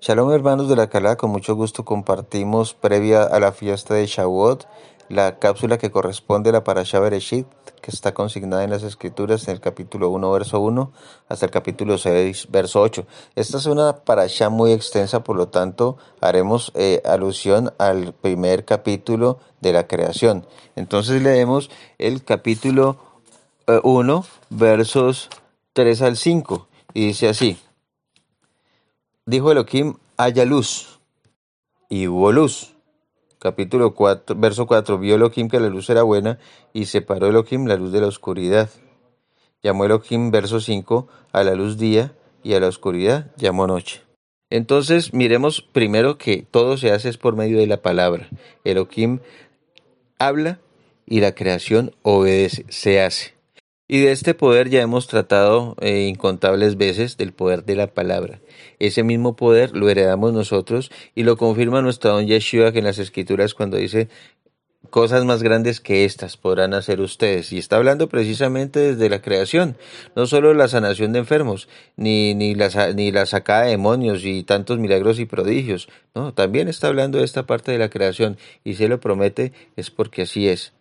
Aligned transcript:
Shalom 0.00 0.30
hermanos 0.30 0.68
de 0.68 0.76
la 0.76 0.88
Calá, 0.88 1.16
con 1.16 1.30
mucho 1.30 1.56
gusto 1.56 1.84
compartimos 1.84 2.72
previa 2.72 3.24
a 3.24 3.40
la 3.40 3.50
fiesta 3.50 3.94
de 3.94 4.06
Shavuot 4.06 4.64
la 5.08 5.40
cápsula 5.40 5.76
que 5.76 5.90
corresponde 5.90 6.50
a 6.50 6.52
la 6.52 6.62
Parashá 6.62 7.00
Bereshit, 7.00 7.46
que 7.82 7.90
está 7.90 8.14
consignada 8.14 8.62
en 8.62 8.70
las 8.70 8.84
escrituras 8.84 9.48
en 9.48 9.54
el 9.54 9.60
capítulo 9.60 10.10
1, 10.10 10.30
verso 10.30 10.60
1 10.60 10.92
hasta 11.28 11.46
el 11.46 11.50
capítulo 11.50 11.98
6, 11.98 12.46
verso 12.50 12.80
8. 12.80 13.06
Esta 13.34 13.56
es 13.56 13.66
una 13.66 14.04
Parashá 14.04 14.50
muy 14.50 14.70
extensa, 14.72 15.24
por 15.24 15.36
lo 15.36 15.48
tanto 15.48 15.96
haremos 16.20 16.70
eh, 16.76 17.02
alusión 17.04 17.72
al 17.78 18.12
primer 18.12 18.64
capítulo 18.64 19.40
de 19.60 19.72
la 19.72 19.88
creación. 19.88 20.46
Entonces 20.76 21.22
leemos 21.22 21.70
el 21.98 22.22
capítulo 22.22 22.98
1, 23.66 24.24
eh, 24.24 24.28
versos 24.50 25.28
3 25.72 26.02
al 26.02 26.16
5, 26.16 26.68
y 26.94 27.06
dice 27.06 27.28
así. 27.28 27.58
Dijo 29.28 29.52
Elohim, 29.52 29.96
haya 30.16 30.46
luz, 30.46 31.00
y 31.90 32.08
hubo 32.08 32.32
luz 32.32 32.74
capítulo 33.38 33.92
4, 33.94 34.34
verso 34.36 34.66
4, 34.66 34.98
vio 34.98 35.16
Elohim 35.16 35.50
que 35.50 35.60
la 35.60 35.68
luz 35.68 35.90
era 35.90 36.02
buena 36.02 36.38
y 36.72 36.86
separó 36.86 37.26
Elohim 37.26 37.66
la 37.66 37.76
luz 37.76 37.92
de 37.92 38.00
la 38.00 38.06
oscuridad. 38.06 38.70
Llamó 39.62 39.84
Elohim, 39.84 40.30
verso 40.30 40.60
5, 40.60 41.08
a 41.32 41.42
la 41.44 41.54
luz 41.54 41.76
día 41.76 42.14
y 42.42 42.54
a 42.54 42.60
la 42.60 42.68
oscuridad 42.68 43.30
llamó 43.36 43.66
noche. 43.66 44.00
Entonces 44.48 45.12
miremos 45.12 45.60
primero 45.60 46.16
que 46.16 46.46
todo 46.50 46.78
se 46.78 46.90
hace 46.90 47.10
es 47.10 47.18
por 47.18 47.36
medio 47.36 47.58
de 47.58 47.66
la 47.66 47.82
palabra. 47.82 48.30
Elohim 48.64 49.20
habla 50.18 50.58
y 51.04 51.20
la 51.20 51.34
creación 51.34 51.94
obedece, 52.00 52.64
se 52.70 53.02
hace. 53.02 53.37
Y 53.90 54.00
de 54.00 54.12
este 54.12 54.34
poder 54.34 54.68
ya 54.68 54.82
hemos 54.82 55.06
tratado 55.06 55.74
eh, 55.80 56.08
incontables 56.08 56.76
veces 56.76 57.16
del 57.16 57.32
poder 57.32 57.64
de 57.64 57.74
la 57.74 57.86
palabra. 57.86 58.38
Ese 58.78 59.02
mismo 59.02 59.34
poder 59.34 59.74
lo 59.74 59.88
heredamos 59.88 60.34
nosotros 60.34 60.90
y 61.14 61.22
lo 61.22 61.38
confirma 61.38 61.80
nuestro 61.80 62.10
don 62.10 62.26
Yeshua 62.26 62.68
en 62.68 62.84
las 62.84 62.98
escrituras 62.98 63.54
cuando 63.54 63.78
dice 63.78 64.10
cosas 64.90 65.24
más 65.24 65.42
grandes 65.42 65.80
que 65.80 66.04
estas 66.04 66.36
podrán 66.36 66.74
hacer 66.74 67.00
ustedes. 67.00 67.52
Y 67.52 67.58
está 67.58 67.76
hablando 67.76 68.08
precisamente 68.08 68.78
desde 68.80 69.08
la 69.08 69.22
creación, 69.22 69.76
no 70.14 70.26
solo 70.26 70.54
la 70.54 70.68
sanación 70.68 71.12
de 71.12 71.20
enfermos, 71.20 71.68
ni, 71.96 72.34
ni, 72.34 72.54
la, 72.54 72.92
ni 72.94 73.10
la 73.10 73.26
sacada 73.26 73.62
de 73.62 73.70
demonios 73.70 74.24
y 74.24 74.42
tantos 74.42 74.78
milagros 74.78 75.18
y 75.18 75.26
prodigios. 75.26 75.88
No, 76.14 76.34
también 76.34 76.68
está 76.68 76.88
hablando 76.88 77.18
de 77.18 77.24
esta 77.24 77.46
parte 77.46 77.72
de 77.72 77.78
la 77.78 77.90
creación 77.90 78.38
y 78.64 78.74
se 78.74 78.88
lo 78.88 79.00
promete 79.00 79.52
es 79.76 79.90
porque 79.90 80.22
así 80.22 80.48
es. 80.48 80.72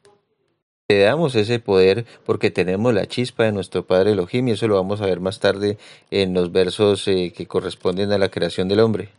Le 0.89 0.99
damos 0.99 1.35
ese 1.35 1.59
poder 1.59 2.05
porque 2.25 2.49
tenemos 2.49 2.93
la 2.93 3.07
chispa 3.07 3.43
de 3.43 3.51
nuestro 3.51 3.85
Padre 3.85 4.11
Elohim 4.11 4.47
y 4.47 4.51
eso 4.51 4.69
lo 4.69 4.75
vamos 4.75 5.01
a 5.01 5.05
ver 5.05 5.19
más 5.19 5.39
tarde 5.41 5.77
en 6.11 6.33
los 6.33 6.53
versos 6.53 7.05
eh, 7.09 7.33
que 7.35 7.45
corresponden 7.45 8.13
a 8.13 8.17
la 8.17 8.29
creación 8.29 8.69
del 8.69 8.79
hombre. 8.79 9.09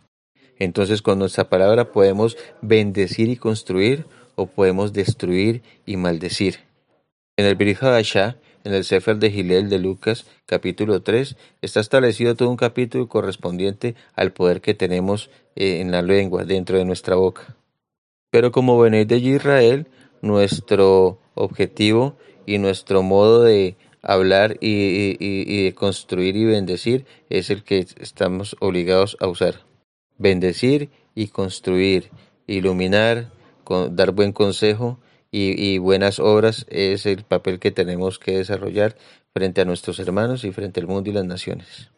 Entonces 0.58 1.02
con 1.02 1.18
nuestra 1.18 1.50
palabra 1.50 1.92
podemos 1.92 2.38
bendecir 2.62 3.28
y 3.28 3.36
construir 3.36 4.06
o 4.34 4.46
podemos 4.46 4.94
destruir 4.94 5.62
y 5.84 5.98
maldecir. 5.98 6.60
En 7.36 7.44
el 7.44 7.54
Birij 7.54 7.82
en 7.82 8.74
el 8.74 8.84
Sefer 8.84 9.18
de 9.18 9.30
Gilel 9.30 9.68
de 9.68 9.78
Lucas, 9.78 10.26
capítulo 10.46 11.02
3, 11.02 11.36
está 11.60 11.80
establecido 11.80 12.34
todo 12.34 12.48
un 12.48 12.56
capítulo 12.56 13.08
correspondiente 13.08 13.94
al 14.14 14.32
poder 14.32 14.62
que 14.62 14.72
tenemos 14.72 15.28
eh, 15.54 15.80
en 15.80 15.90
la 15.90 16.00
lengua, 16.00 16.44
dentro 16.44 16.78
de 16.78 16.86
nuestra 16.86 17.16
boca. 17.16 17.56
Pero 18.30 18.52
como 18.52 18.78
venid 18.78 19.06
de 19.06 19.18
Israel, 19.18 19.86
nuestro 20.22 21.18
objetivo 21.38 22.16
y 22.46 22.58
nuestro 22.58 23.02
modo 23.02 23.42
de 23.42 23.76
hablar 24.02 24.56
y, 24.60 25.64
de 25.64 25.74
construir 25.74 26.36
y 26.36 26.44
bendecir 26.44 27.06
es 27.28 27.50
el 27.50 27.62
que 27.64 27.86
estamos 28.00 28.56
obligados 28.60 29.16
a 29.20 29.26
usar. 29.26 29.66
Bendecir 30.16 30.90
y 31.14 31.28
construir, 31.28 32.10
iluminar, 32.46 33.30
dar 33.90 34.12
buen 34.12 34.32
consejo 34.32 34.98
y, 35.30 35.78
buenas 35.78 36.18
obras 36.20 36.66
es 36.70 37.06
el 37.06 37.24
papel 37.24 37.58
que 37.58 37.70
tenemos 37.70 38.18
que 38.18 38.38
desarrollar 38.38 38.96
frente 39.34 39.60
a 39.60 39.64
nuestros 39.64 39.98
hermanos 39.98 40.44
y 40.44 40.52
frente 40.52 40.80
al 40.80 40.86
mundo 40.86 41.10
y 41.10 41.12
las 41.12 41.24
naciones. 41.24 41.90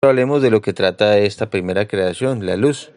Hablemos 0.00 0.42
de 0.42 0.50
lo 0.50 0.62
que 0.62 0.72
trata 0.72 1.18
esta 1.18 1.50
primera 1.50 1.86
creación, 1.86 2.46
la 2.46 2.56
luz. 2.56 2.90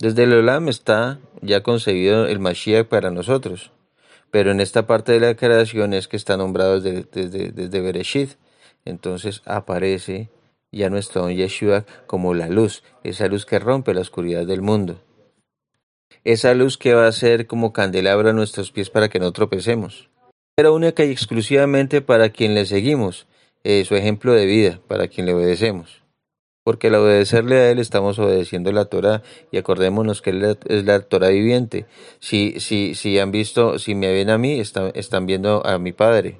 Desde 0.00 0.24
el 0.24 0.32
Olam 0.32 0.68
está 0.68 1.20
ya 1.42 1.62
concebido 1.62 2.26
el 2.26 2.40
Mashiach 2.40 2.88
para 2.88 3.10
nosotros, 3.10 3.70
pero 4.32 4.50
en 4.50 4.60
esta 4.60 4.86
parte 4.86 5.12
de 5.12 5.20
la 5.20 5.36
creación 5.36 5.92
es 5.92 6.08
que 6.08 6.16
está 6.16 6.38
nombrado 6.38 6.80
desde, 6.80 7.04
desde, 7.28 7.80
Bereshit. 7.82 8.30
Entonces 8.86 9.42
aparece 9.44 10.30
ya 10.72 10.88
nuestro 10.88 11.20
don 11.20 11.36
Yeshua 11.36 11.84
como 12.06 12.32
la 12.32 12.48
luz, 12.48 12.82
esa 13.04 13.28
luz 13.28 13.44
que 13.44 13.58
rompe 13.58 13.92
la 13.92 14.00
oscuridad 14.00 14.46
del 14.46 14.62
mundo. 14.62 14.98
Esa 16.24 16.54
luz 16.54 16.78
que 16.78 16.94
va 16.94 17.06
a 17.06 17.12
ser 17.12 17.46
como 17.46 17.74
candelabro 17.74 18.30
a 18.30 18.32
nuestros 18.32 18.72
pies 18.72 18.88
para 18.88 19.10
que 19.10 19.20
no 19.20 19.32
tropecemos. 19.32 20.08
Pero 20.56 20.74
única 20.74 21.04
y 21.04 21.10
exclusivamente 21.10 22.00
para 22.00 22.30
quien 22.30 22.54
le 22.54 22.64
seguimos, 22.64 23.26
eh, 23.64 23.84
su 23.84 23.96
ejemplo 23.96 24.32
de 24.32 24.46
vida, 24.46 24.80
para 24.88 25.08
quien 25.08 25.26
le 25.26 25.34
obedecemos 25.34 26.01
porque 26.64 26.88
al 26.88 26.96
obedecerle 26.96 27.56
a 27.58 27.70
Él 27.70 27.78
estamos 27.78 28.18
obedeciendo 28.18 28.70
la 28.72 28.84
Torah 28.84 29.22
y 29.50 29.56
acordémonos 29.56 30.22
que 30.22 30.30
Él 30.30 30.56
es 30.66 30.84
la 30.84 31.00
Torah 31.00 31.28
viviente. 31.28 31.86
Si, 32.20 32.60
si, 32.60 32.94
si 32.94 33.18
han 33.18 33.30
visto, 33.30 33.78
si 33.78 33.94
me 33.94 34.12
ven 34.12 34.30
a 34.30 34.38
mí, 34.38 34.60
están, 34.60 35.26
viendo 35.26 35.66
a 35.66 35.78
mi 35.78 35.92
Padre. 35.92 36.38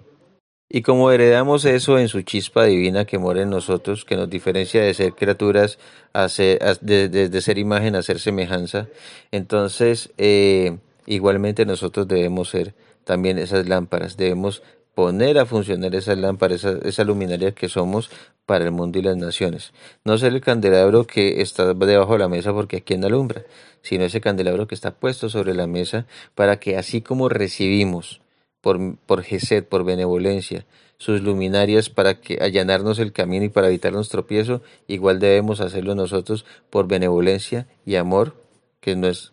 Y 0.68 0.82
como 0.82 1.10
heredamos 1.10 1.64
eso 1.66 1.98
en 1.98 2.08
su 2.08 2.22
chispa 2.22 2.64
divina 2.64 3.04
que 3.04 3.18
mora 3.18 3.42
en 3.42 3.50
nosotros, 3.50 4.04
que 4.06 4.16
nos 4.16 4.30
diferencia 4.30 4.82
de 4.82 4.94
ser 4.94 5.12
criaturas, 5.12 5.78
a 6.14 6.28
ser, 6.28 6.60
de, 6.80 7.40
ser 7.42 7.58
imagen 7.58 7.94
a 7.94 8.02
ser 8.02 8.18
semejanza, 8.18 8.88
entonces 9.32 10.12
eh, 10.16 10.78
igualmente 11.04 11.66
nosotros 11.66 12.08
debemos 12.08 12.48
ser 12.48 12.74
también 13.04 13.38
esas 13.38 13.68
lámparas, 13.68 14.16
debemos 14.16 14.62
poner 14.94 15.38
a 15.38 15.46
funcionar 15.46 15.94
esas 15.94 16.18
lámparas, 16.18 16.64
esa, 16.64 16.78
esa, 16.86 17.04
luminaria 17.04 17.52
que 17.52 17.68
somos 17.68 18.10
para 18.46 18.64
el 18.64 18.72
mundo 18.72 18.98
y 18.98 19.02
las 19.02 19.16
naciones. 19.16 19.72
No 20.04 20.18
ser 20.18 20.32
el 20.32 20.40
candelabro 20.40 21.06
que 21.06 21.40
está 21.40 21.72
debajo 21.72 22.12
de 22.12 22.18
la 22.18 22.28
mesa 22.28 22.52
porque 22.52 22.78
aquí 22.78 22.94
en 22.94 23.04
alumbra, 23.04 23.42
sino 23.82 24.04
ese 24.04 24.20
candelabro 24.20 24.66
que 24.66 24.74
está 24.74 24.92
puesto 24.92 25.28
sobre 25.28 25.54
la 25.54 25.66
mesa 25.66 26.06
para 26.34 26.58
que 26.58 26.76
así 26.76 27.00
como 27.00 27.28
recibimos 27.28 28.20
por, 28.60 28.96
por 29.06 29.22
Gesed, 29.22 29.64
por 29.64 29.84
benevolencia, 29.84 30.66
sus 30.98 31.20
luminarias 31.20 31.90
para 31.90 32.20
que 32.20 32.38
allanarnos 32.40 32.98
el 33.00 33.12
camino 33.12 33.44
y 33.44 33.48
para 33.48 33.68
evitar 33.68 33.92
nuestro 33.92 34.20
tropiezo, 34.20 34.62
igual 34.86 35.18
debemos 35.18 35.60
hacerlo 35.60 35.94
nosotros 35.94 36.44
por 36.70 36.86
benevolencia 36.86 37.66
y 37.84 37.96
amor, 37.96 38.36
que 38.80 38.94
no 38.94 39.08
es, 39.08 39.32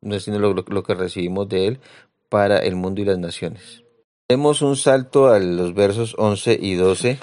no 0.00 0.16
es 0.16 0.24
sino 0.24 0.38
lo 0.38 0.82
que 0.82 0.94
recibimos 0.94 1.48
de 1.48 1.68
Él 1.68 1.80
para 2.28 2.58
el 2.58 2.74
mundo 2.74 3.00
y 3.00 3.04
las 3.04 3.18
naciones. 3.18 3.84
Demos 4.30 4.60
un 4.60 4.76
salto 4.76 5.28
a 5.28 5.38
los 5.38 5.72
versos 5.72 6.14
11 6.18 6.58
y 6.60 6.74
12 6.74 7.18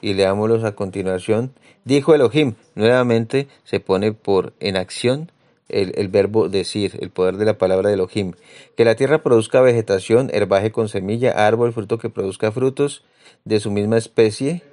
y 0.00 0.14
leámoslos 0.14 0.64
a 0.64 0.74
continuación. 0.74 1.52
Dijo 1.84 2.16
Elohim, 2.16 2.54
nuevamente 2.74 3.46
se 3.62 3.78
pone 3.78 4.12
por 4.12 4.54
en 4.58 4.76
acción 4.76 5.30
el, 5.68 5.92
el, 5.94 6.08
verbo 6.08 6.48
decir, 6.48 6.98
el 7.00 7.10
poder 7.10 7.36
de 7.36 7.44
la 7.44 7.58
palabra 7.58 7.90
de 7.90 7.94
Elohim. 7.94 8.32
Que 8.76 8.84
la 8.84 8.96
tierra 8.96 9.22
produzca 9.22 9.60
vegetación, 9.60 10.30
herbaje 10.32 10.72
con 10.72 10.88
semilla, 10.88 11.46
árbol, 11.46 11.72
fruto 11.72 11.96
que 11.96 12.10
produzca 12.10 12.50
frutos 12.50 13.04
de 13.44 13.60
su 13.60 13.70
misma 13.70 13.96
especie 13.96 14.64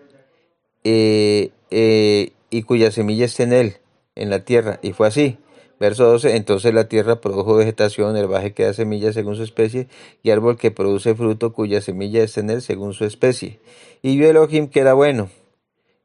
eh, 0.83 1.51
eh, 1.69 2.31
y 2.49 2.63
cuya 2.63 2.89
semilla 2.89 3.25
esté 3.25 3.43
en 3.43 3.53
él, 3.53 3.77
en 4.15 4.31
la 4.31 4.39
tierra. 4.39 4.79
Y 4.81 4.93
fue 4.93 5.07
así. 5.07 5.37
Verso 5.85 6.05
12, 6.05 6.35
entonces 6.35 6.73
la 6.73 6.87
tierra 6.87 7.21
produjo 7.21 7.57
vegetación, 7.57 8.17
herbaje 8.17 8.53
que 8.53 8.63
da 8.63 8.73
semilla 8.73 9.13
según 9.13 9.35
su 9.35 9.43
especie, 9.43 9.87
y 10.23 10.31
árbol 10.31 10.57
que 10.57 10.71
produce 10.71 11.13
fruto 11.13 11.53
cuya 11.53 11.79
semilla 11.79 12.23
es 12.23 12.39
en 12.39 12.49
él 12.49 12.63
según 12.63 12.95
su 12.95 13.05
especie. 13.05 13.59
Y 14.01 14.17
vio 14.17 14.31
Elohim 14.31 14.67
que 14.67 14.79
era 14.79 14.95
bueno. 14.95 15.29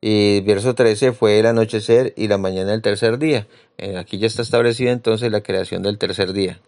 Y 0.02 0.42
verso 0.42 0.74
13 0.74 1.12
fue 1.12 1.38
el 1.38 1.46
anochecer 1.46 2.12
y 2.14 2.28
la 2.28 2.36
mañana 2.36 2.72
del 2.72 2.82
tercer 2.82 3.16
día. 3.16 3.48
Eh, 3.78 3.96
aquí 3.96 4.18
ya 4.18 4.26
está 4.26 4.42
establecida 4.42 4.90
entonces 4.90 5.32
la 5.32 5.42
creación 5.42 5.82
del 5.82 5.96
tercer 5.96 6.34
día. 6.34 6.60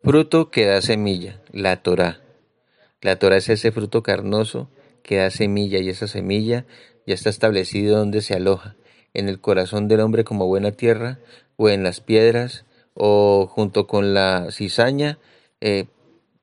Fruto 0.00 0.52
que 0.52 0.66
da 0.66 0.80
semilla, 0.82 1.40
la 1.50 1.82
Torah. 1.82 2.20
La 3.00 3.18
Torah 3.18 3.38
es 3.38 3.48
ese 3.48 3.72
fruto 3.72 4.04
carnoso 4.04 4.68
que 5.02 5.16
da 5.16 5.30
semilla 5.30 5.80
y 5.80 5.88
esa 5.88 6.06
semilla 6.06 6.64
ya 7.08 7.14
está 7.14 7.28
establecido 7.28 7.98
donde 7.98 8.22
se 8.22 8.34
aloja, 8.34 8.76
en 9.14 9.28
el 9.28 9.40
corazón 9.40 9.88
del 9.88 9.98
hombre 9.98 10.22
como 10.22 10.46
buena 10.46 10.70
tierra, 10.70 11.18
o 11.56 11.68
en 11.68 11.82
las 11.82 12.00
piedras 12.00 12.64
o 12.94 13.46
junto 13.46 13.86
con 13.86 14.14
la 14.14 14.48
cizaña, 14.50 15.18
eh, 15.60 15.86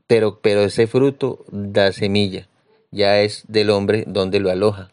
pero, 0.07 0.39
pero 0.41 0.61
ese 0.61 0.88
fruto 0.88 1.45
da 1.51 1.91
semilla, 1.91 2.47
ya 2.91 3.21
es 3.21 3.44
del 3.47 3.69
hombre 3.69 4.03
donde 4.07 4.39
lo 4.39 4.50
aloja. 4.50 4.89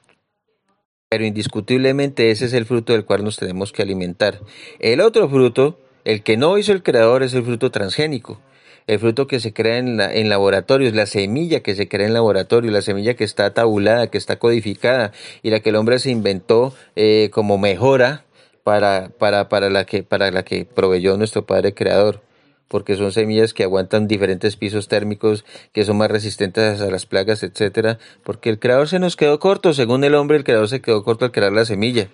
Pero 1.09 1.25
indiscutiblemente 1.25 2.31
ese 2.31 2.47
es 2.47 2.53
el 2.53 2.67
fruto 2.67 2.93
del 2.93 3.05
cual 3.05 3.25
nos 3.25 3.37
tenemos 3.37 3.73
que 3.73 3.83
alimentar. 3.83 4.41
El 4.81 5.01
otro 5.01 5.29
fruto, 5.29 5.81
el 6.05 6.23
que 6.23 6.37
no 6.37 6.59
hizo 6.59 6.73
el 6.73 6.83
creador, 6.83 7.23
es 7.23 7.33
el 7.33 7.45
fruto 7.45 7.71
transgénico. 7.71 8.41
El 8.87 8.99
fruto 8.99 9.27
que 9.27 9.41
se 9.41 9.53
crea 9.53 9.79
en, 9.79 9.97
la, 9.97 10.13
en 10.15 10.29
laboratorios, 10.29 10.95
la 10.95 11.07
semilla 11.07 11.61
que 11.61 11.75
se 11.75 11.89
crea 11.89 12.07
en 12.07 12.13
laboratorio, 12.13 12.71
la 12.71 12.83
semilla 12.83 13.15
que 13.15 13.25
está 13.25 13.53
tabulada, 13.55 14.09
que 14.09 14.19
está 14.19 14.39
codificada 14.39 15.13
y 15.43 15.51
la 15.51 15.61
que 15.61 15.71
el 15.71 15.77
hombre 15.77 15.99
se 15.99 16.11
inventó 16.11 16.75
eh, 16.95 17.31
como 17.33 17.59
mejora 17.59 18.26
para, 18.67 19.11
para, 19.17 19.49
para, 19.49 19.71
la 19.71 19.87
que, 19.87 20.03
para 20.03 20.33
la 20.33 20.45
que 20.45 20.65
proveyó 20.65 21.17
nuestro 21.17 21.47
Padre 21.47 21.73
Creador, 21.73 22.21
porque 22.67 22.97
son 22.97 23.13
semillas 23.13 23.55
que 23.55 23.63
aguantan 23.63 24.09
diferentes 24.09 24.57
pisos 24.57 24.89
térmicos, 24.89 25.45
que 25.73 25.85
son 25.85 25.99
más 25.99 26.11
resistentes 26.11 26.81
a 26.81 26.91
las 26.91 27.07
plagas, 27.07 27.45
etcétera, 27.45 28.01
porque 28.25 28.51
el 28.51 28.59
Creador 28.59 28.89
se 28.89 28.99
nos 28.99 29.15
quedó 29.15 29.39
corto, 29.39 29.73
según 29.73 30.03
el 30.03 30.17
hombre, 30.17 30.37
el 30.37 30.43
Creador 30.43 30.69
se 30.69 30.81
quedó 30.81 31.05
corto 31.05 31.25
al 31.25 31.31
crear 31.31 31.53
la 31.53 31.65
semilla. 31.65 32.09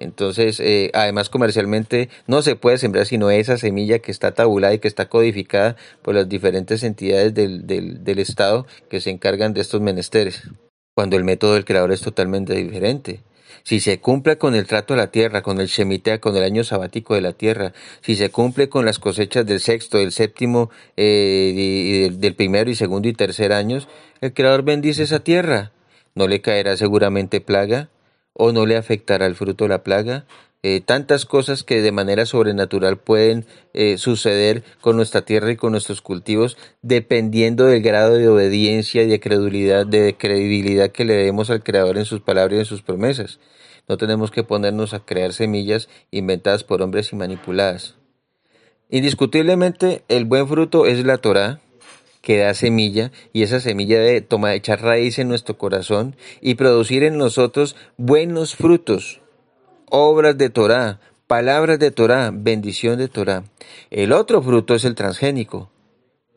Entonces, 0.00 0.58
eh, 0.58 0.90
además 0.94 1.30
comercialmente 1.30 2.08
no 2.26 2.42
se 2.42 2.56
puede 2.56 2.78
sembrar 2.78 3.06
sino 3.06 3.30
esa 3.30 3.56
semilla 3.56 4.00
que 4.00 4.10
está 4.10 4.34
tabulada 4.34 4.74
y 4.74 4.80
que 4.80 4.88
está 4.88 5.08
codificada 5.08 5.76
por 6.02 6.16
las 6.16 6.28
diferentes 6.28 6.82
entidades 6.82 7.34
del, 7.34 7.68
del, 7.68 8.02
del 8.02 8.18
Estado 8.18 8.66
que 8.90 9.00
se 9.00 9.10
encargan 9.10 9.54
de 9.54 9.60
estos 9.60 9.80
menesteres, 9.80 10.42
cuando 10.96 11.16
el 11.16 11.22
método 11.22 11.54
del 11.54 11.64
creador 11.64 11.92
es 11.92 12.00
totalmente 12.00 12.52
diferente 12.52 13.22
si 13.62 13.80
se 13.80 14.00
cumple 14.00 14.38
con 14.38 14.54
el 14.54 14.66
trato 14.66 14.94
de 14.94 14.98
la 14.98 15.10
tierra, 15.10 15.42
con 15.42 15.60
el 15.60 15.68
Shemitah, 15.68 16.18
con 16.18 16.36
el 16.36 16.42
año 16.42 16.64
sabático 16.64 17.14
de 17.14 17.20
la 17.20 17.32
tierra, 17.32 17.72
si 18.00 18.16
se 18.16 18.30
cumple 18.30 18.68
con 18.68 18.84
las 18.84 18.98
cosechas 18.98 19.46
del 19.46 19.60
sexto, 19.60 19.98
del 19.98 20.12
séptimo, 20.12 20.70
eh, 20.96 21.52
y 21.54 22.08
del, 22.10 22.34
primero 22.34 22.70
y 22.70 22.74
segundo 22.74 23.08
y 23.08 23.12
tercer 23.12 23.52
años, 23.52 23.88
el 24.20 24.32
Creador 24.34 24.62
bendice 24.62 25.02
esa 25.04 25.20
tierra. 25.20 25.72
No 26.14 26.28
le 26.28 26.40
caerá 26.40 26.76
seguramente 26.76 27.40
plaga, 27.40 27.88
o 28.34 28.52
no 28.52 28.66
le 28.66 28.76
afectará 28.76 29.26
el 29.26 29.34
fruto 29.34 29.64
de 29.64 29.70
la 29.70 29.82
plaga, 29.82 30.26
eh, 30.66 30.80
tantas 30.80 31.26
cosas 31.26 31.62
que 31.62 31.82
de 31.82 31.92
manera 31.92 32.24
sobrenatural 32.24 32.96
pueden 32.96 33.44
eh, 33.74 33.98
suceder 33.98 34.64
con 34.80 34.96
nuestra 34.96 35.20
tierra 35.20 35.50
y 35.50 35.56
con 35.56 35.72
nuestros 35.72 36.00
cultivos, 36.00 36.56
dependiendo 36.80 37.66
del 37.66 37.82
grado 37.82 38.14
de 38.14 38.28
obediencia 38.28 39.02
y 39.02 39.06
de 39.06 39.20
credulidad, 39.20 39.86
de 39.86 40.16
credibilidad 40.16 40.90
que 40.90 41.04
le 41.04 41.16
demos 41.16 41.50
al 41.50 41.62
Creador 41.62 41.98
en 41.98 42.06
sus 42.06 42.22
palabras 42.22 42.56
y 42.56 42.60
en 42.60 42.64
sus 42.64 42.80
promesas. 42.80 43.40
No 43.88 43.98
tenemos 43.98 44.30
que 44.30 44.42
ponernos 44.42 44.94
a 44.94 45.00
crear 45.00 45.34
semillas 45.34 45.90
inventadas 46.10 46.64
por 46.64 46.80
hombres 46.80 47.12
y 47.12 47.16
manipuladas. 47.16 47.96
Indiscutiblemente, 48.88 50.02
el 50.08 50.24
buen 50.24 50.48
fruto 50.48 50.86
es 50.86 51.04
la 51.04 51.18
Torah, 51.18 51.60
que 52.22 52.38
da 52.38 52.54
semilla 52.54 53.12
y 53.34 53.42
esa 53.42 53.60
semilla 53.60 54.00
de 54.00 54.22
tomar, 54.22 54.54
echar 54.54 54.80
raíz 54.80 55.18
en 55.18 55.28
nuestro 55.28 55.58
corazón 55.58 56.16
y 56.40 56.54
producir 56.54 57.02
en 57.02 57.18
nosotros 57.18 57.76
buenos 57.98 58.54
frutos 58.54 59.20
obras 59.90 60.36
de 60.38 60.50
Torah, 60.50 61.00
palabras 61.26 61.78
de 61.78 61.90
Torah, 61.90 62.30
bendición 62.32 62.98
de 62.98 63.08
Torah. 63.08 63.44
El 63.90 64.12
otro 64.12 64.42
fruto 64.42 64.74
es 64.74 64.84
el 64.84 64.94
transgénico 64.94 65.70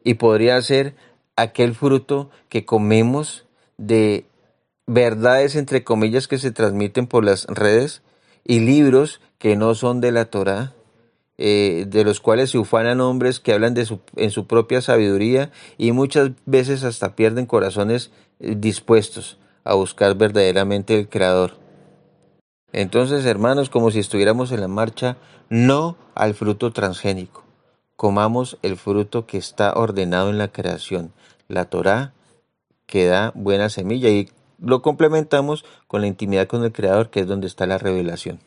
y 0.04 0.16
podría 0.16 0.62
ser 0.62 0.96
aquel 1.36 1.76
fruto 1.76 2.30
que 2.50 2.66
comemos 2.66 3.46
de 3.78 4.26
verdades 4.88 5.56
entre 5.56 5.84
comillas 5.84 6.28
que 6.28 6.38
se 6.38 6.52
transmiten 6.52 7.08
por 7.08 7.24
las 7.24 7.46
redes 7.46 8.02
y 8.44 8.60
libros 8.62 9.22
que 9.38 9.56
no 9.56 9.76
son 9.76 10.02
de 10.02 10.12
la 10.12 10.26
Torah, 10.26 10.74
eh, 11.38 11.86
de 11.88 12.04
los 12.04 12.20
cuales 12.20 12.52
se 12.52 12.58
ufanan 12.58 13.02
hombres 13.02 13.40
que 13.40 13.54
hablan 13.54 13.74
de 13.74 13.86
su, 13.86 14.00
en 14.16 14.32
su 14.32 14.48
propia 14.48 14.82
sabiduría 14.82 15.52
y 15.78 15.92
muchas 15.92 16.32
veces 16.46 16.84
hasta 16.84 17.16
pierden 17.16 17.46
corazones 17.46 18.12
eh, 18.40 18.56
dispuestos 18.58 19.38
a 19.64 19.76
buscar 19.76 20.16
verdaderamente 20.16 20.98
el 20.98 21.10
Creador. 21.10 21.67
Entonces, 22.72 23.25
hermanos, 23.25 23.69
como 23.69 23.92
si 23.92 24.00
estuviéramos 24.00 24.52
en 24.52 24.62
la 24.62 24.68
marcha, 24.68 25.18
no 25.50 25.98
al 26.16 26.34
fruto 26.34 26.72
transgénico. 26.72 27.44
Comamos 27.96 28.58
el 28.62 28.78
fruto 28.78 29.25
que 29.25 29.38
está 29.38 29.74
ordenado 29.74 30.30
en 30.30 30.38
la 30.38 30.50
creación, 30.50 31.14
la 31.48 31.66
Torá, 31.66 32.14
que 32.86 33.06
da 33.06 33.31
buena 33.36 33.69
semilla 33.69 34.10
y 34.10 34.30
lo 34.60 34.81
complementamos 34.81 35.66
con 35.88 36.02
la 36.02 36.08
intimidad 36.08 36.48
con 36.48 36.64
el 36.64 36.72
Creador, 36.72 37.10
que 37.10 37.22
es 37.22 37.28
donde 37.28 37.48
está 37.48 37.66
la 37.66 37.78
revelación. 37.78 38.40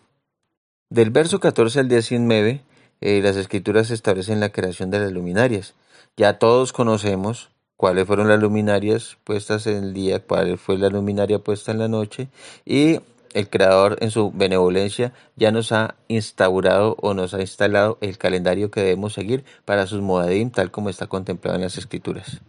Del 0.89 1.11
verso 1.11 1.41
14 1.41 1.81
al 1.81 1.89
19, 1.89 2.63
eh, 3.01 3.21
las 3.23 3.37
escrituras 3.37 3.91
establecen 3.91 4.41
la 4.41 4.51
creación 4.51 4.91
de 4.91 4.99
las 4.99 5.13
luminarias. 5.13 5.75
Ya 6.17 6.39
todos 6.39 6.73
conocemos 6.73 7.51
cuáles 7.77 8.07
fueron 8.07 8.29
las 8.29 8.41
luminarias 8.41 9.17
puestas 9.25 9.67
en 9.67 9.77
el 9.77 9.95
día, 9.95 10.21
cuál 10.21 10.59
fue 10.59 10.77
la 10.79 10.89
luminaria 10.89 11.39
puesta 11.39 11.73
en 11.73 11.79
la 11.79 11.89
noche 11.89 12.29
y 12.67 13.01
el 13.35 13.49
Creador 13.49 13.97
en 14.01 14.11
su 14.11 14.31
benevolencia 14.33 15.13
ya 15.37 15.53
nos 15.53 15.73
ha 15.73 15.97
instaurado 16.09 16.97
o 17.01 17.15
nos 17.15 17.35
ha 17.35 17.41
instalado 17.41 17.99
el 18.01 18.19
calendario 18.19 18.71
que 18.71 18.81
debemos 18.81 19.13
seguir 19.13 19.45
para 19.65 19.87
sus 19.87 20.01
modadim 20.01 20.51
tal 20.51 20.71
como 20.71 20.91
está 20.91 21.07
contemplado 21.07 21.57
en 21.57 21.63
las 21.63 21.79
escrituras. 21.79 22.41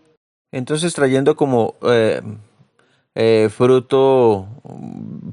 Entonces 0.51 0.93
trayendo 0.93 1.35
como 1.35 1.75
eh, 1.83 2.21
eh, 3.15 3.49
fruto 3.49 4.47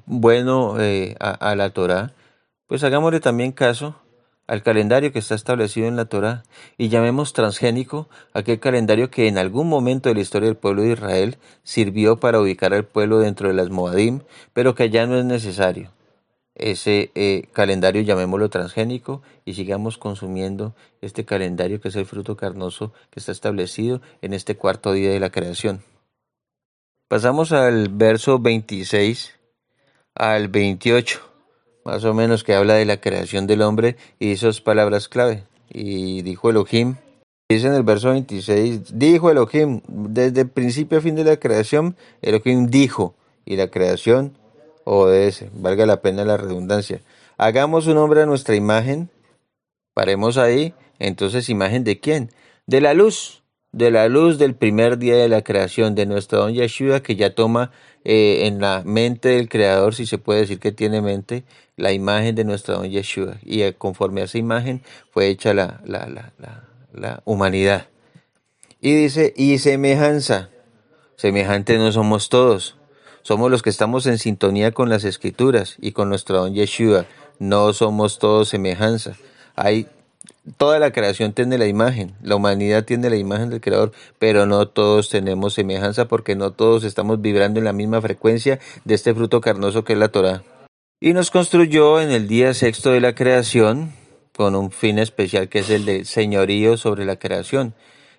bueno 0.06 0.80
eh, 0.80 1.16
a, 1.20 1.30
a, 1.30 1.56
la 1.56 1.70
Torah, 1.70 2.12
pues 2.66 2.84
hagámosle 2.84 3.20
también 3.20 3.52
caso 3.52 3.96
al 4.48 4.62
calendario 4.62 5.12
que 5.12 5.18
está 5.20 5.34
establecido 5.34 5.86
en 5.86 5.96
la 5.96 6.06
Torah 6.06 6.42
y 6.78 6.88
llamemos 6.88 7.34
transgénico 7.34 8.08
aquel 8.32 8.58
calendario 8.58 9.10
que 9.10 9.28
en 9.28 9.36
algún 9.36 9.68
momento 9.68 10.08
de 10.08 10.16
la 10.16 10.22
historia 10.22 10.48
del 10.48 10.56
pueblo 10.56 10.82
de 10.82 10.92
Israel 10.92 11.36
sirvió 11.62 12.16
para 12.18 12.40
ubicar 12.40 12.72
al 12.72 12.84
pueblo 12.84 13.18
dentro 13.18 13.48
de 13.48 13.54
las 13.54 13.68
Moadim, 13.68 14.22
pero 14.54 14.74
que 14.74 14.88
ya 14.88 15.06
no 15.06 15.18
es 15.18 15.26
necesario. 15.26 15.92
Ese 16.54 17.12
eh, 17.14 17.46
calendario 17.52 18.00
llamémoslo 18.02 18.48
transgénico 18.48 19.22
y 19.44 19.52
sigamos 19.52 19.98
consumiendo 19.98 20.74
este 21.02 21.24
calendario 21.26 21.80
que 21.80 21.88
es 21.88 21.96
el 21.96 22.06
fruto 22.06 22.36
carnoso 22.36 22.92
que 23.10 23.20
está 23.20 23.32
establecido 23.32 24.00
en 24.22 24.32
este 24.32 24.56
cuarto 24.56 24.92
día 24.92 25.10
de 25.10 25.20
la 25.20 25.30
creación. 25.30 25.82
Pasamos 27.06 27.52
al 27.52 27.90
verso 27.90 28.38
26 28.38 29.34
al 30.14 30.48
28 30.48 31.27
más 31.88 32.04
o 32.04 32.12
menos 32.12 32.44
que 32.44 32.54
habla 32.54 32.74
de 32.74 32.84
la 32.84 33.00
creación 33.00 33.46
del 33.46 33.62
hombre 33.62 33.96
y 34.18 34.32
esas 34.32 34.60
palabras 34.60 35.08
clave. 35.08 35.44
Y 35.70 36.20
dijo 36.20 36.50
Elohim, 36.50 36.96
dice 37.48 37.68
en 37.68 37.72
el 37.72 37.82
verso 37.82 38.10
26, 38.10 38.98
dijo 38.98 39.30
Elohim, 39.30 39.80
desde 39.88 40.44
principio 40.44 40.98
a 40.98 41.00
fin 41.00 41.14
de 41.14 41.24
la 41.24 41.38
creación, 41.38 41.96
Elohim 42.20 42.66
dijo, 42.66 43.14
y 43.46 43.56
la 43.56 43.68
creación 43.68 44.36
obedece, 44.84 45.48
valga 45.54 45.86
la 45.86 46.02
pena 46.02 46.26
la 46.26 46.36
redundancia. 46.36 47.00
Hagamos 47.38 47.86
un 47.86 47.96
hombre 47.96 48.20
a 48.20 48.26
nuestra 48.26 48.54
imagen, 48.54 49.08
paremos 49.94 50.36
ahí, 50.36 50.74
entonces 50.98 51.48
imagen 51.48 51.84
de 51.84 52.00
quién? 52.00 52.30
De 52.66 52.82
la 52.82 52.92
luz, 52.92 53.42
de 53.72 53.90
la 53.90 54.08
luz 54.08 54.38
del 54.38 54.54
primer 54.54 54.98
día 54.98 55.16
de 55.16 55.28
la 55.28 55.42
creación, 55.42 55.94
de 55.94 56.06
nuestro 56.06 56.38
don 56.38 56.54
Yeshua 56.54 57.00
que 57.00 57.16
ya 57.16 57.34
toma 57.34 57.70
eh, 58.04 58.46
en 58.46 58.60
la 58.60 58.82
mente 58.84 59.30
del 59.30 59.48
Creador, 59.48 59.94
si 59.94 60.06
se 60.06 60.18
puede 60.18 60.40
decir 60.40 60.58
que 60.58 60.72
tiene 60.72 61.00
mente, 61.00 61.44
la 61.76 61.92
imagen 61.92 62.34
de 62.34 62.44
nuestro 62.44 62.74
don 62.74 62.88
Yeshua. 62.88 63.36
Y 63.42 63.62
eh, 63.62 63.74
conforme 63.74 64.22
a 64.22 64.24
esa 64.24 64.38
imagen 64.38 64.82
fue 65.10 65.28
hecha 65.28 65.54
la, 65.54 65.80
la, 65.84 66.06
la, 66.06 66.32
la 66.92 67.22
humanidad. 67.24 67.88
Y 68.80 68.94
dice, 68.94 69.34
y 69.36 69.58
semejanza. 69.58 70.50
Semejantes 71.16 71.78
no 71.78 71.90
somos 71.92 72.28
todos. 72.28 72.76
Somos 73.22 73.50
los 73.50 73.62
que 73.62 73.70
estamos 73.70 74.06
en 74.06 74.18
sintonía 74.18 74.70
con 74.70 74.88
las 74.88 75.04
escrituras 75.04 75.76
y 75.80 75.92
con 75.92 76.08
nuestro 76.08 76.38
don 76.38 76.54
Yeshua. 76.54 77.06
No 77.38 77.72
somos 77.72 78.18
todos 78.18 78.48
semejanza. 78.48 79.16
Hay 79.54 79.88
toda 80.56 80.78
la 80.78 80.92
creación 80.92 81.32
tiene 81.32 81.58
la 81.58 81.66
imagen, 81.66 82.14
la 82.22 82.36
humanidad 82.36 82.84
tiene 82.84 83.10
la 83.10 83.16
imagen 83.16 83.50
del 83.50 83.60
Creador, 83.60 83.92
pero 84.18 84.46
no 84.46 84.68
todos 84.68 85.08
tenemos 85.08 85.54
semejanza 85.54 86.06
porque 86.06 86.36
no 86.36 86.52
todos 86.52 86.84
estamos 86.84 87.20
vibrando 87.20 87.58
en 87.58 87.64
la 87.64 87.72
misma 87.72 88.00
frecuencia 88.00 88.58
de 88.84 88.94
este 88.94 89.14
fruto 89.14 89.40
carnoso 89.40 89.84
que 89.84 89.92
es 89.94 89.98
la 89.98 90.08
Torah. 90.08 90.42
Y 91.00 91.12
nos 91.12 91.30
construyó 91.30 92.00
en 92.00 92.10
el 92.10 92.26
día 92.26 92.54
sexto 92.54 92.90
de 92.90 93.00
la 93.00 93.14
creación 93.14 93.92
con 94.36 94.56
un 94.56 94.70
fin 94.70 94.98
especial 94.98 95.48
que 95.48 95.60
es 95.60 95.70
el 95.70 95.84
de 95.84 96.04
señorío 96.04 96.76
sobre 96.76 97.04
la 97.04 97.18
creación. 97.18 97.74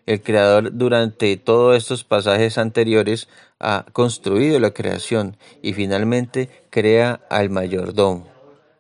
El 0.06 0.22
Creador 0.22 0.78
durante 0.78 1.36
todos 1.38 1.76
estos 1.78 2.04
pasajes 2.04 2.58
anteriores 2.58 3.28
ha 3.60 3.86
construido 3.92 4.60
la 4.60 4.72
creación 4.72 5.38
y 5.62 5.74
finalmente 5.74 6.50
crea 6.70 7.22
al 7.30 7.50
mayordomo 7.50 8.29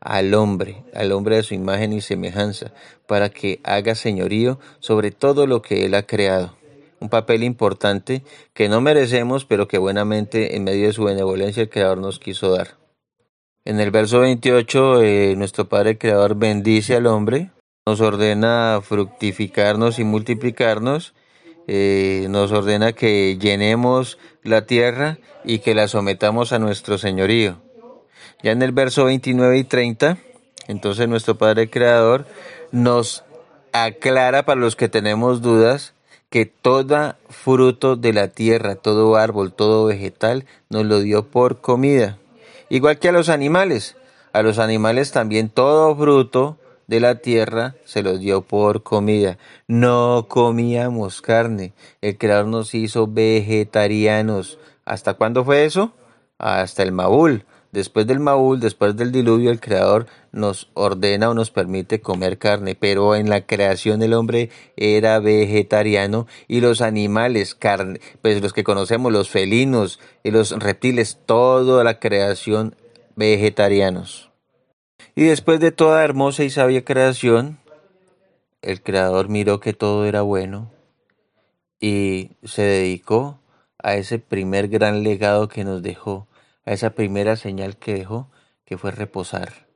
al 0.01 0.33
hombre, 0.33 0.83
al 0.93 1.11
hombre 1.11 1.37
de 1.37 1.43
su 1.43 1.53
imagen 1.53 1.93
y 1.93 2.01
semejanza, 2.01 2.73
para 3.07 3.29
que 3.29 3.59
haga 3.63 3.95
señorío 3.95 4.59
sobre 4.79 5.11
todo 5.11 5.47
lo 5.47 5.61
que 5.61 5.85
él 5.85 5.95
ha 5.95 6.03
creado. 6.03 6.55
Un 6.99 7.09
papel 7.09 7.43
importante 7.43 8.23
que 8.53 8.67
no 8.67 8.81
merecemos, 8.81 9.45
pero 9.45 9.67
que 9.67 9.77
buenamente 9.77 10.55
en 10.55 10.65
medio 10.65 10.87
de 10.87 10.93
su 10.93 11.05
benevolencia 11.05 11.63
el 11.63 11.69
Creador 11.69 11.97
nos 11.97 12.19
quiso 12.19 12.51
dar. 12.51 12.77
En 13.63 13.79
el 13.79 13.91
verso 13.91 14.19
28, 14.19 15.03
eh, 15.03 15.35
nuestro 15.37 15.69
Padre 15.69 15.97
Creador 15.97 16.35
bendice 16.35 16.95
al 16.95 17.07
hombre, 17.07 17.51
nos 17.85 18.01
ordena 18.01 18.81
fructificarnos 18.83 19.99
y 19.99 20.03
multiplicarnos, 20.03 21.13
eh, 21.67 22.27
nos 22.29 22.51
ordena 22.51 22.93
que 22.93 23.37
llenemos 23.39 24.17
la 24.43 24.65
tierra 24.65 25.19
y 25.45 25.59
que 25.59 25.75
la 25.75 25.87
sometamos 25.87 26.51
a 26.51 26.59
nuestro 26.59 26.97
señorío. 26.97 27.61
Ya 28.41 28.51
en 28.51 28.61
el 28.61 28.71
verso 28.71 29.05
29 29.05 29.57
y 29.57 29.63
30, 29.65 30.17
entonces 30.67 31.09
nuestro 31.09 31.37
Padre 31.37 31.69
Creador 31.69 32.25
nos 32.71 33.23
aclara 33.73 34.43
para 34.43 34.61
los 34.61 34.75
que 34.75 34.87
tenemos 34.87 35.41
dudas 35.41 35.93
que 36.29 36.45
todo 36.45 37.15
fruto 37.29 37.95
de 37.95 38.13
la 38.13 38.27
tierra, 38.27 38.75
todo 38.75 39.15
árbol, 39.15 39.51
todo 39.51 39.85
vegetal, 39.85 40.45
nos 40.69 40.85
lo 40.85 40.99
dio 40.99 41.23
por 41.23 41.59
comida. 41.59 42.17
Igual 42.69 42.99
que 42.99 43.09
a 43.09 43.11
los 43.11 43.29
animales. 43.29 43.95
A 44.31 44.43
los 44.43 44.59
animales 44.59 45.11
también 45.11 45.49
todo 45.49 45.95
fruto 45.95 46.57
de 46.85 46.99
la 46.99 47.15
tierra 47.15 47.75
se 47.83 48.03
los 48.03 48.19
dio 48.19 48.41
por 48.41 48.83
comida. 48.83 49.37
No 49.67 50.27
comíamos 50.29 51.21
carne. 51.21 51.73
El 52.01 52.17
Creador 52.17 52.45
nos 52.45 52.75
hizo 52.75 53.07
vegetarianos. 53.07 54.59
¿Hasta 54.85 55.15
cuándo 55.15 55.43
fue 55.43 55.65
eso? 55.65 55.93
Hasta 56.37 56.83
el 56.83 56.91
Maúl. 56.91 57.43
Después 57.71 58.07
del 58.07 58.19
Maúl, 58.19 58.59
después 58.59 58.95
del 58.95 59.11
diluvio, 59.11 59.51
el 59.51 59.59
Creador 59.59 60.07
nos 60.31 60.69
ordena 60.73 61.29
o 61.29 61.33
nos 61.35 61.51
permite 61.51 62.01
comer 62.01 62.39
carne, 62.39 62.75
pero 62.75 63.15
en 63.15 63.29
la 63.29 63.45
creación 63.45 64.01
el 64.01 64.13
hombre 64.13 64.49
era 64.75 65.19
vegetariano 65.19 66.25
y 66.47 66.61
los 66.61 66.81
animales, 66.81 67.53
carne, 67.53 67.99
pues 68.23 68.41
los 68.41 68.53
que 68.53 68.63
conocemos, 68.63 69.11
los 69.11 69.29
felinos 69.29 69.99
y 70.23 70.31
los 70.31 70.51
reptiles, 70.51 71.19
toda 71.25 71.83
la 71.83 71.99
creación 71.99 72.75
vegetarianos. 73.15 74.31
Y 75.15 75.25
después 75.25 75.59
de 75.59 75.71
toda 75.71 76.03
hermosa 76.03 76.43
y 76.43 76.49
sabia 76.49 76.83
creación, 76.83 77.59
el 78.61 78.81
Creador 78.81 79.29
miró 79.29 79.59
que 79.59 79.73
todo 79.73 80.05
era 80.05 80.21
bueno 80.21 80.71
y 81.79 82.31
se 82.43 82.63
dedicó 82.63 83.39
a 83.81 83.95
ese 83.95 84.19
primer 84.19 84.67
gran 84.67 85.03
legado 85.03 85.47
que 85.47 85.63
nos 85.63 85.81
dejó, 85.81 86.27
a 86.65 86.73
esa 86.73 86.91
primera 86.91 87.35
señal 87.35 87.77
que 87.77 87.93
dejó, 87.93 88.29
que 88.65 88.77
fue 88.77 88.91
reposar. 88.91 89.67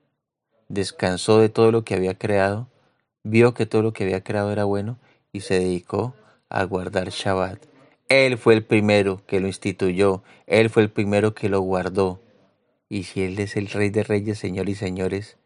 Descansó 0.68 1.40
de 1.40 1.50
todo 1.50 1.72
lo 1.72 1.84
que 1.84 1.96
había 1.96 2.18
creado, 2.18 2.68
vio 3.24 3.54
que 3.54 3.66
todo 3.66 3.82
lo 3.82 3.94
que 3.94 4.04
había 4.04 4.24
creado 4.24 4.52
era 4.52 4.66
bueno 4.66 4.98
y 5.32 5.42
se 5.42 5.60
dedicó 5.60 6.16
a 6.50 6.64
guardar 6.64 7.10
Shabbat. 7.10 7.66
Él 8.10 8.38
fue 8.38 8.54
el 8.54 8.64
primero 8.64 9.26
que 9.26 9.40
lo 9.40 9.48
instituyó, 9.48 10.24
él 10.46 10.70
fue 10.70 10.84
el 10.84 10.92
primero 10.92 11.34
que 11.34 11.50
lo 11.50 11.62
guardó. 11.62 12.20
Y 12.90 13.04
si 13.04 13.24
Él 13.24 13.40
es 13.40 13.56
el 13.56 13.70
Rey 13.70 13.90
de 13.90 14.04
Reyes, 14.04 14.38
Señor 14.38 14.70
y 14.70 14.76
Señores 14.76 15.38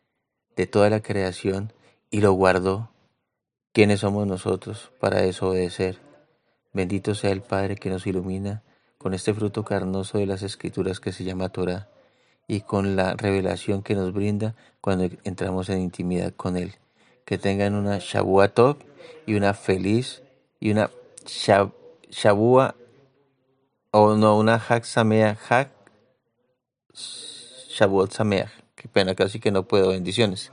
de 0.58 0.68
toda 0.68 0.90
la 0.90 1.02
creación, 1.02 1.72
y 2.10 2.22
lo 2.22 2.34
guardó, 2.34 2.90
¿quiénes 3.74 4.00
somos 4.00 4.26
nosotros 4.26 4.92
para 5.00 5.22
desobedecer? 5.22 6.00
Bendito 6.74 7.16
sea 7.16 7.32
el 7.32 7.42
Padre 7.42 7.76
que 7.76 7.90
nos 7.90 8.08
ilumina 8.08 8.64
con 9.08 9.14
este 9.14 9.34
fruto 9.34 9.64
carnoso 9.64 10.18
de 10.18 10.26
las 10.26 10.44
escrituras 10.44 11.00
que 11.00 11.14
se 11.14 11.24
llama 11.24 11.48
Torah 11.48 11.88
y 12.46 12.60
con 12.60 12.98
la 12.98 13.14
revelación 13.14 13.82
que 13.82 13.96
nos 13.96 14.12
brinda 14.12 14.54
cuando 14.82 15.08
entramos 15.24 15.70
en 15.70 15.80
intimidad 15.80 16.34
con 16.36 16.58
Él. 16.58 16.76
Que 17.24 17.38
tengan 17.38 17.74
una 17.74 18.00
Shabua 18.00 18.50
Top 18.50 18.80
y 19.26 19.36
una 19.36 19.54
feliz 19.54 20.24
y 20.60 20.72
una 20.72 20.92
Shabua 21.26 22.76
o 23.92 24.16
no, 24.18 24.38
una 24.38 24.60
Hak 24.60 24.84
Samea 24.84 25.38
Hak 25.48 25.70
Shavuot 26.94 28.12
Sameach. 28.12 28.50
Qué 28.76 28.90
pena, 28.90 29.16
casi 29.16 29.40
que 29.40 29.52
no 29.52 29.64
puedo. 29.64 29.92
Bendiciones. 29.92 30.52